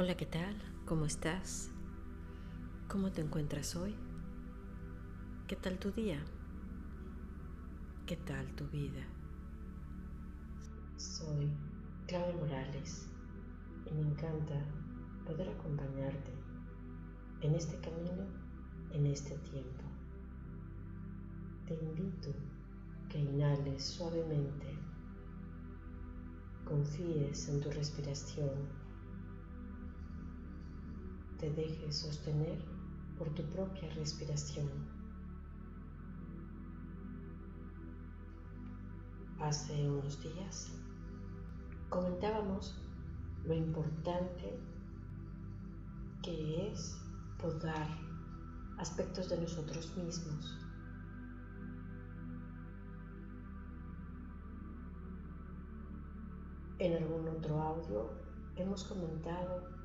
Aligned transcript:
Hola, 0.00 0.16
¿qué 0.16 0.26
tal? 0.26 0.54
¿Cómo 0.86 1.06
estás? 1.06 1.70
¿Cómo 2.86 3.10
te 3.10 3.20
encuentras 3.20 3.74
hoy? 3.74 3.96
¿Qué 5.48 5.56
tal 5.56 5.76
tu 5.80 5.90
día? 5.90 6.24
¿Qué 8.06 8.14
tal 8.14 8.46
tu 8.54 8.64
vida? 8.68 9.04
Soy 10.96 11.50
Claudia 12.06 12.36
Morales 12.36 13.08
y 13.90 13.92
me 13.92 14.02
encanta 14.02 14.54
poder 15.26 15.48
acompañarte 15.48 16.30
en 17.40 17.56
este 17.56 17.76
camino, 17.80 18.22
en 18.92 19.04
este 19.04 19.36
tiempo. 19.38 19.82
Te 21.66 21.74
invito 21.74 22.30
que 23.08 23.18
inhales 23.18 23.84
suavemente, 23.84 24.78
confíes 26.64 27.48
en 27.48 27.60
tu 27.60 27.70
respiración 27.72 28.87
te 31.38 31.50
dejes 31.50 31.96
sostener 31.96 32.58
por 33.16 33.28
tu 33.30 33.42
propia 33.44 33.88
respiración. 33.94 34.68
Hace 39.40 39.88
unos 39.88 40.20
días 40.20 40.72
comentábamos 41.88 42.76
lo 43.44 43.54
importante 43.54 44.58
que 46.22 46.70
es 46.72 47.00
podar 47.40 47.88
aspectos 48.78 49.28
de 49.28 49.40
nosotros 49.40 49.96
mismos. 49.96 50.58
En 56.80 56.96
algún 57.02 57.28
otro 57.28 57.60
audio 57.60 58.10
hemos 58.56 58.84
comentado 58.84 59.77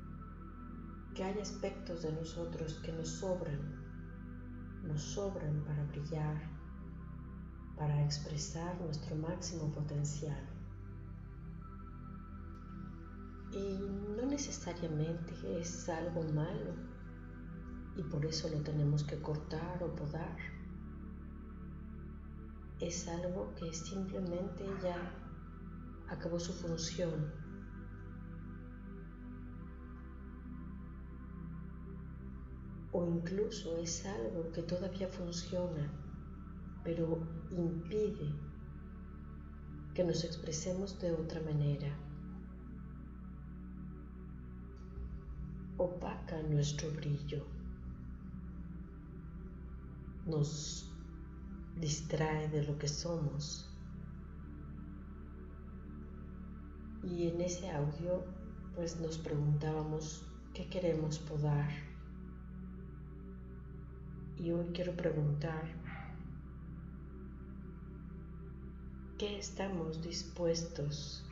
que 1.14 1.22
hay 1.22 1.38
aspectos 1.38 2.02
de 2.02 2.12
nosotros 2.12 2.80
que 2.84 2.92
nos 2.92 3.08
sobran, 3.08 3.60
nos 4.82 5.00
sobran 5.00 5.62
para 5.64 5.84
brillar, 5.84 6.42
para 7.76 8.04
expresar 8.04 8.80
nuestro 8.80 9.14
máximo 9.16 9.72
potencial. 9.72 10.44
Y 13.52 13.78
no 14.16 14.26
necesariamente 14.26 15.32
es 15.60 15.88
algo 15.88 16.24
malo 16.32 16.74
y 17.96 18.02
por 18.02 18.26
eso 18.26 18.48
lo 18.48 18.60
tenemos 18.62 19.04
que 19.04 19.20
cortar 19.22 19.82
o 19.84 19.94
podar. 19.94 20.36
Es 22.80 23.06
algo 23.06 23.54
que 23.54 23.72
simplemente 23.72 24.64
ya 24.82 25.12
acabó 26.08 26.40
su 26.40 26.52
función 26.52 27.32
o 32.94 33.04
incluso 33.04 33.76
es 33.78 34.06
algo 34.06 34.52
que 34.52 34.62
todavía 34.62 35.08
funciona, 35.08 35.90
pero 36.84 37.18
impide 37.50 38.32
que 39.94 40.04
nos 40.04 40.22
expresemos 40.22 41.00
de 41.00 41.10
otra 41.10 41.40
manera. 41.40 41.92
Opaca 45.76 46.40
nuestro 46.44 46.88
brillo, 46.92 47.44
nos 50.24 50.88
distrae 51.80 52.48
de 52.48 52.62
lo 52.62 52.78
que 52.78 52.86
somos. 52.86 53.68
Y 57.02 57.26
en 57.26 57.40
ese 57.40 57.68
audio 57.72 58.24
pues 58.76 59.00
nos 59.00 59.18
preguntábamos 59.18 60.22
qué 60.54 60.68
queremos 60.68 61.18
podar 61.18 61.93
y 64.38 64.50
hoy 64.50 64.66
quiero 64.74 64.96
preguntar, 64.96 65.64
¿qué 69.18 69.38
estamos 69.38 70.02
dispuestos 70.02 71.24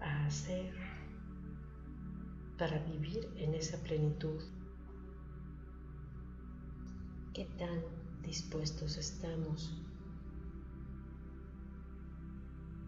a 0.00 0.26
hacer 0.26 0.72
para 2.58 2.78
vivir 2.84 3.28
en 3.36 3.54
esa 3.54 3.78
plenitud? 3.82 4.42
¿Qué 7.34 7.44
tan 7.58 7.80
dispuestos 8.22 8.96
estamos 8.96 9.76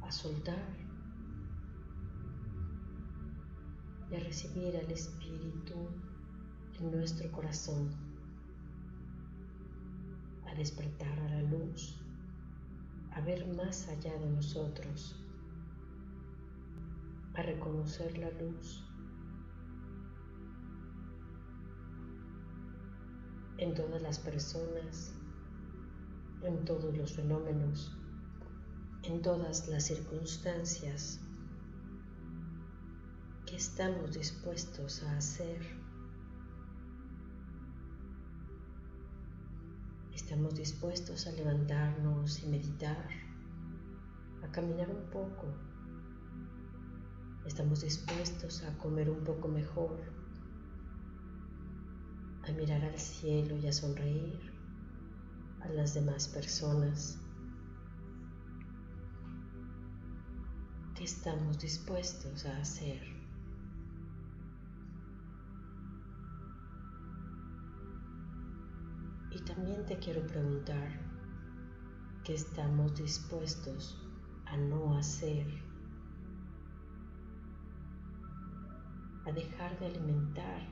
a 0.03 0.11
soltar 0.11 0.86
a 4.15 4.21
recibir 4.21 4.77
al 4.77 4.91
Espíritu 4.91 5.75
en 6.79 6.91
nuestro 6.93 7.31
corazón, 7.33 7.91
a 10.47 10.55
despertar 10.55 11.19
a 11.19 11.29
la 11.29 11.43
luz, 11.43 11.97
a 13.11 13.21
ver 13.23 13.47
más 13.57 13.89
allá 13.89 14.17
de 14.19 14.31
nosotros, 14.31 15.17
a 17.35 17.43
reconocer 17.43 18.17
la 18.19 18.31
luz. 18.31 18.85
En 23.59 23.75
todas 23.75 24.03
las 24.03 24.19
personas, 24.19 25.15
en 26.43 26.65
todos 26.65 26.97
los 26.97 27.13
fenómenos, 27.13 27.97
en 29.03 29.21
todas 29.21 29.67
las 29.69 29.85
circunstancias 29.85 31.26
¿Qué 33.47 33.55
estamos 33.55 34.13
dispuestos 34.13 35.05
a 35.05 35.17
hacer? 35.17 35.61
Estamos 40.13 40.57
dispuestos 40.57 41.29
a 41.29 41.31
levantarnos 41.31 42.43
y 42.43 42.49
meditar, 42.49 43.09
a 44.43 44.51
caminar 44.51 44.91
un 44.91 45.09
poco. 45.11 45.47
Estamos 47.47 47.83
dispuestos 47.83 48.65
a 48.65 48.77
comer 48.79 49.09
un 49.09 49.23
poco 49.23 49.47
mejor, 49.47 50.01
a 52.49 52.51
mirar 52.51 52.85
al 52.85 52.99
cielo 52.99 53.57
y 53.59 53.69
a 53.69 53.73
sonreír 53.73 54.53
a 55.61 55.69
las 55.69 55.95
demás 55.95 56.27
personas. 56.27 57.21
¿Qué 60.97 61.05
estamos 61.05 61.61
dispuestos 61.61 62.45
a 62.45 62.59
hacer? 62.59 63.16
Y 69.37 69.41
también 69.41 69.85
te 69.85 69.99
quiero 69.99 70.27
preguntar, 70.27 70.89
¿qué 72.25 72.33
estamos 72.33 72.95
dispuestos 72.95 74.03
a 74.47 74.57
no 74.57 74.97
hacer? 74.97 75.47
A 79.27 79.33
dejar 79.33 79.79
de 79.79 79.89
alimentar 79.89 80.67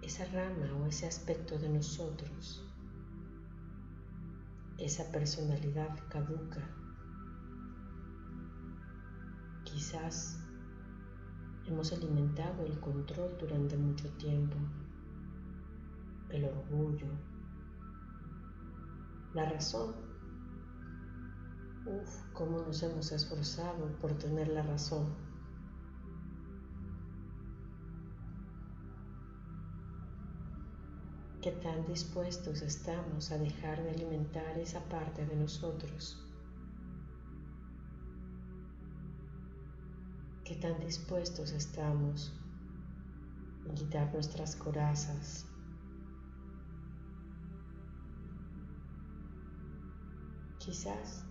esa 0.00 0.26
rama 0.26 0.72
o 0.76 0.86
ese 0.86 1.08
aspecto 1.08 1.58
de 1.58 1.70
nosotros, 1.70 2.64
esa 4.78 5.10
personalidad 5.10 5.98
caduca. 6.08 6.70
Quizás 9.64 10.38
hemos 11.66 11.92
alimentado 11.92 12.64
el 12.64 12.78
control 12.78 13.36
durante 13.40 13.76
mucho 13.76 14.08
tiempo 14.18 14.56
el 16.34 16.44
orgullo, 16.46 17.06
la 19.34 19.48
razón. 19.48 19.94
Uf, 21.86 22.32
cómo 22.32 22.62
nos 22.62 22.82
hemos 22.82 23.12
esforzado 23.12 23.86
por 24.00 24.12
tener 24.14 24.48
la 24.48 24.62
razón. 24.62 25.14
¿Qué 31.40 31.52
tan 31.52 31.84
dispuestos 31.86 32.62
estamos 32.62 33.30
a 33.30 33.36
dejar 33.38 33.82
de 33.82 33.90
alimentar 33.90 34.58
esa 34.58 34.80
parte 34.88 35.26
de 35.26 35.36
nosotros? 35.36 36.26
¿Qué 40.42 40.56
tan 40.56 40.80
dispuestos 40.80 41.52
estamos 41.52 42.32
a 43.70 43.74
quitar 43.74 44.12
nuestras 44.12 44.56
corazas, 44.56 45.46
Quizás 50.64 51.22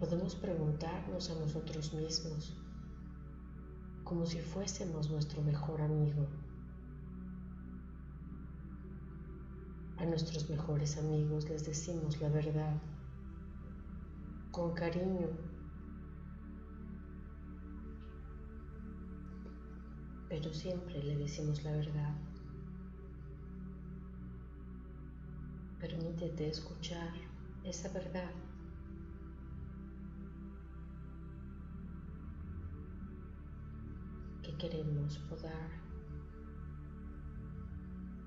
podemos 0.00 0.34
preguntarnos 0.36 1.28
a 1.28 1.34
nosotros 1.34 1.92
mismos 1.92 2.56
como 4.04 4.24
si 4.24 4.40
fuésemos 4.40 5.10
nuestro 5.10 5.42
mejor 5.42 5.82
amigo. 5.82 6.26
A 9.98 10.06
nuestros 10.06 10.48
mejores 10.48 10.96
amigos 10.96 11.46
les 11.50 11.66
decimos 11.66 12.18
la 12.22 12.30
verdad 12.30 12.80
con 14.50 14.72
cariño, 14.72 15.28
pero 20.30 20.54
siempre 20.54 21.02
le 21.02 21.18
decimos 21.18 21.62
la 21.64 21.72
verdad. 21.72 22.14
Permítete 25.78 26.48
escuchar 26.48 27.35
esa 27.68 27.88
verdad. 27.88 28.30
que 34.42 34.56
queremos 34.56 35.18
podar, 35.28 35.70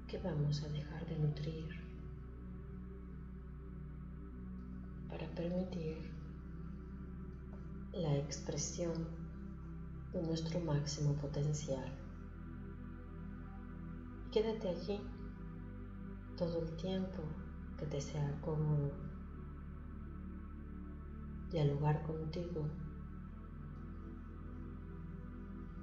que 0.06 0.18
vamos 0.18 0.62
a 0.64 0.70
dejar 0.70 1.06
de 1.08 1.18
nutrir 1.18 1.70
para 5.10 5.26
permitir 5.30 6.12
la 7.94 8.18
expresión 8.18 9.08
de 10.12 10.22
nuestro 10.22 10.60
máximo 10.60 11.14
potencial. 11.14 11.90
Quédate 14.32 14.68
allí 14.70 15.00
todo 16.38 16.62
el 16.62 16.76
tiempo 16.76 17.24
que 17.78 17.86
te 17.86 18.02
sea 18.02 18.40
cómodo. 18.42 19.09
Dialogar 21.52 22.04
contigo 22.04 22.68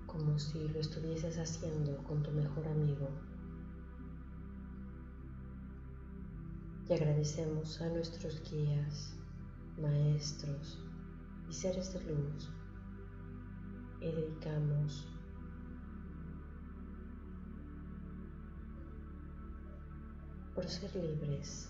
como 0.07 0.39
si 0.39 0.69
lo 0.69 0.81
estuvieses 0.81 1.39
haciendo 1.39 1.97
con 2.05 2.23
tu 2.23 2.31
mejor 2.31 2.67
amigo. 2.69 3.09
Y 6.89 6.93
agradecemos 6.93 7.81
a 7.83 7.89
nuestros 7.89 8.41
guías, 8.49 9.17
maestros 9.79 10.79
y 11.51 11.53
seres 11.53 11.93
de 11.93 12.01
luz 12.01 12.49
y 14.01 14.07
dedicamos 14.07 15.07
por 20.55 20.67
ser 20.69 20.95
libres 20.97 21.69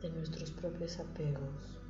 de 0.00 0.10
nuestros 0.10 0.50
propios 0.50 0.98
apegos. 0.98 1.89